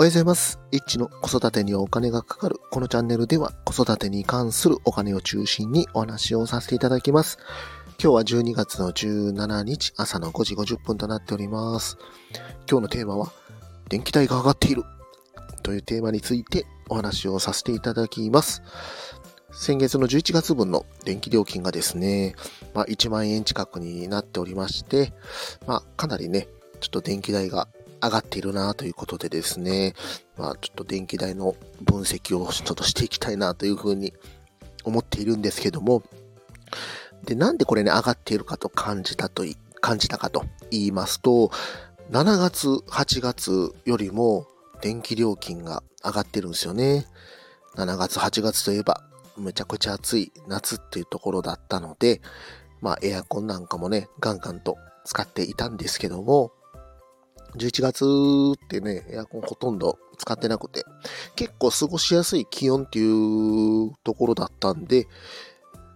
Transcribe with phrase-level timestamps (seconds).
[0.00, 0.58] おはようございます。
[0.72, 2.56] イッチの子育てにはお金がかかる。
[2.70, 7.36] このチャンネルでは子育てに関するお金を中心にお話をさせていただきます。
[8.02, 11.98] 今日は12月の17日朝の5時50分となっております。
[12.66, 13.30] 今日のテーマは
[13.90, 14.84] 電気代が上がっている
[15.62, 18.62] というテーマについてお話をさせていただきます。
[19.52, 22.36] 先月の11月分の電気料金がですね、
[22.72, 25.12] まあ、1万円近くになっておりまして、
[25.66, 26.48] まあ、かなりね、
[26.80, 27.68] ちょっと電気代が
[28.02, 29.94] 上がっているなということでですね、
[30.36, 34.12] まあ、ちょっと電気代の分析をちょっとしていきたいなというふうに
[34.84, 36.02] 思っているんですけども、
[37.24, 41.50] で、なんでこれね、上がっているかと感じたとい、感じたかと言いますと、
[42.10, 44.46] 7月、8月よりも
[44.80, 47.06] 電気料金が上がってるんですよね。
[47.76, 49.02] 7月、8月といえば、
[49.36, 52.20] めちゃくちゃ暑い夏っていうところだったので、
[52.80, 56.52] まあエアコンなんかもね、ガンガンと使っていたんですけども、
[57.56, 58.04] 11月
[58.64, 60.84] ってね、エアコンほとんど使ってなくて、
[61.36, 65.06] 結構過ごしやすい気温っていうところだったんで、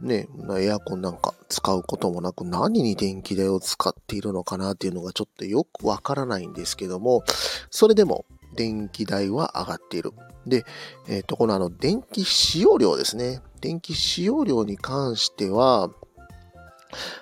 [0.00, 7.24] ね、エアコンなんか使うこともなく何に電気代を使っているのかなっていうのがちょっとよくわからないんですけども、
[7.70, 10.12] それでも電気代は上がっている。
[10.46, 10.64] で、
[11.08, 13.40] えっ、と、このあの電気使用量ですね。
[13.60, 15.90] 電気使用量に関しては、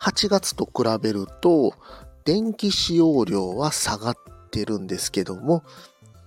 [0.00, 1.72] 8月と比べると、
[2.26, 4.16] 電気使用量は下がっ
[4.50, 5.62] てるんですけども、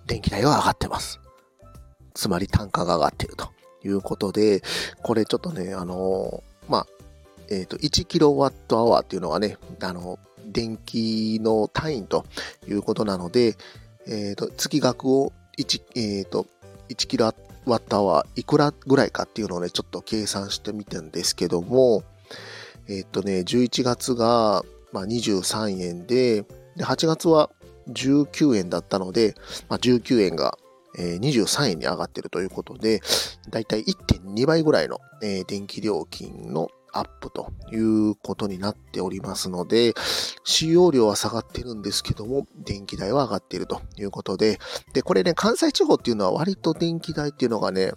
[0.08, 1.20] 電気代は上がってます。
[2.14, 3.50] つまり単価が上がってると
[3.84, 4.64] いうことで、
[5.04, 6.88] これちょっとね、あのまあ、
[7.52, 12.26] えっ、と、1キロワットアワーっていうのはね、あの、電気の単位と
[12.68, 13.58] いうことなので、
[14.08, 15.82] えっ、と、月額を1、
[16.20, 16.48] えっ、と、
[16.88, 17.34] 1キロ
[17.66, 22.04] ワットアワーいくらぐらいかっていうのをね、ちょっと計算してみてんですけども、
[22.88, 26.44] えっ、とね、11月が、まあ、23円で、
[26.76, 27.50] で、8月は
[27.90, 29.36] 19円だったので、
[29.68, 30.58] まあ、19円が、
[30.98, 33.02] えー23円に上がってるということで、
[33.50, 35.00] だいたい1.2倍ぐらいの、
[35.48, 39.94] 電気料金のアップということになっておりますので、
[40.44, 44.60] 使用量は下がってるんですけども、電気代は上がっているということで、
[44.94, 47.94] で、これね、関西地方っていうのは割と電気代っていうのがね、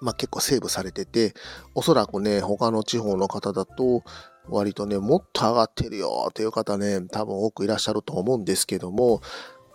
[0.00, 1.34] まあ結構セーブされてて、
[1.74, 4.02] おそらくね、他の地方の方だと、
[4.48, 9.20] 割とね、もっと上がってるよという方ね、多分多くいらっしゃると思うんですけども、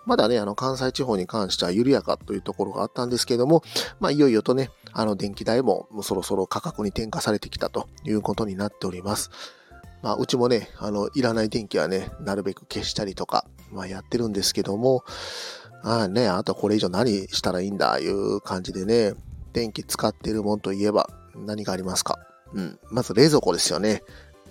[0.05, 3.63] まだね、あの、関西地方に関しては緩やかというところがあったんですけども、
[3.99, 9.29] まあ、いよいよとね、あの、電気代ももうそろそろ価格に転嫁されてきたということになっております。
[10.01, 15.03] まあ、うちもね、あの、いらない電気はね、なるべく消したりとか、まあ、やってるんですけども、
[15.83, 19.13] ああね、あとこれ以上何したらいいんだ、いう感じでね、
[19.53, 22.19] 電気使ってるもんといえば何がありますか
[22.53, 22.79] うん。
[22.89, 24.03] まず冷蔵庫ですよね。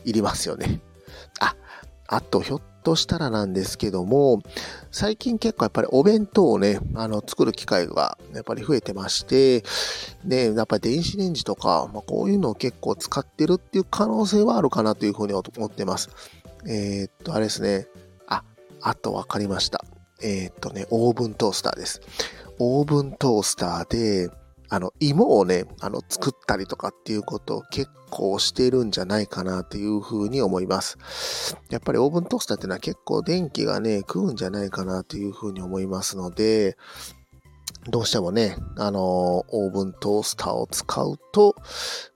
[0.04, 0.80] いりますよね。
[1.40, 1.56] あ、
[2.06, 4.42] あとひょっとしたらなんですけども、
[4.90, 9.62] 最近結構やっぱりお弁当をね、あの、作る機会がやっぱり増えてまして、
[10.24, 16.08] ね、やっぱり電子レンジとか、まあ、こういうのを結構使ってるっていう可能性はあるかなというふうに思ってます。
[16.66, 17.86] えーっと、あれですね。
[18.26, 18.44] あ、
[18.80, 19.84] あとわかりました。
[20.22, 22.00] えーっとね、オーブントースターです。
[22.58, 24.30] オーブントースターで、
[24.70, 31.56] あの、芋をね、あの、作ったりとかっていうことを結構してるんじゃないかなというふうに思います。
[31.70, 36.76] やっぱりオーブントースターっていうのは結構電気がね、食うんじゃないかなというふうに思いますので、
[37.88, 41.56] どうしてもね、あの、オーブントースターを使うと、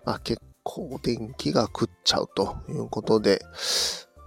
[0.05, 3.41] まあ結構電気が食っちゃうということで、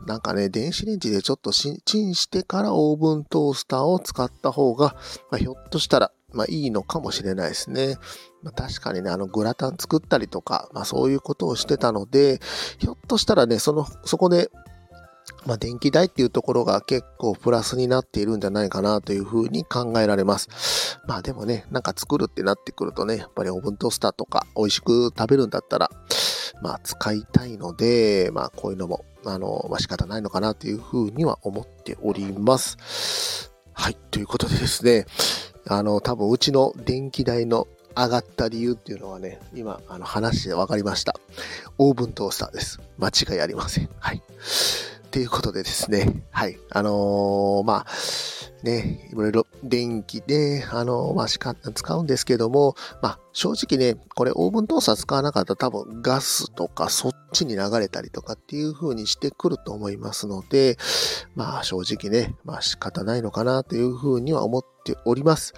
[0.06, 4.96] なんかね、電子レンジでちょっとチンしてからオーブントースターを使った方が、
[5.32, 7.98] まあ、ひょっとしたら、まあいいのかもしれないですね。
[8.44, 12.40] まあ、確かにね、あのグラタン作ったりとか、まあそういうことをしてたので、
[12.80, 14.50] ひょっとしたらね、その、そこで、
[15.46, 21.00] まあ電気代っていうところが結構プラスになっているんじゃないかなというふうに考えられます。
[21.08, 25.90] まあでもね、なんか作るってなってくるとね、やっぱりオーブントースターとか美味しく食べるんだったら、
[26.62, 33.52] まあ使いたいので、まあこういうのも、あの、まあ仕方ないのかなというふうには思っております。
[33.74, 35.06] はい、ということでですね、
[35.70, 41.16] あの、多分うちの電気代の上がった理由っていうのはね、今、あの話で分かりました。
[41.78, 42.80] オーブントースターです。
[42.98, 43.90] 間違いありません。
[44.00, 44.22] はい。
[45.10, 46.60] ということでですね、はい。
[46.70, 47.88] あのーまあ、
[48.64, 60.78] ね、いろいろ電気で、あのまあ、しか、使うんですけども、まあ、正直ね、これオーブントースター使わなかったら多分ガスとかそっちに流れたりとかっていう風にしてくると思いますので、
[61.36, 65.54] まあ、正直ね、まあ、仕方ないのかなという風には思っております。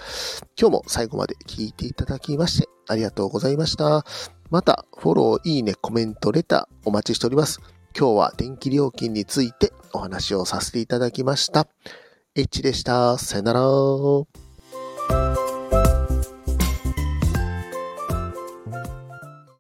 [0.59, 4.05] 今日も最後まで聞いていただきまして、ありがとうございました。
[4.49, 7.59] また、フォロー、いいね、コメント、レターお待ちしております。
[7.97, 11.67] 今日は電気料金についてお話をさせていただきました。
[12.39, 13.17] H でした。
[13.17, 14.48] さよなら。